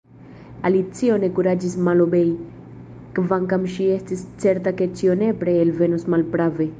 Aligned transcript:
Alicio 0.67 1.17
ne 1.23 1.27
kuraĝis 1.39 1.75
malobei, 1.87 2.31
kvankam 3.19 3.67
ŝi 3.75 3.85
estis 3.99 4.25
certa 4.45 4.73
ke 4.81 4.89
ĉio 5.01 5.19
nepre 5.23 5.55
elvenos 5.67 6.13
malprave. 6.15 6.69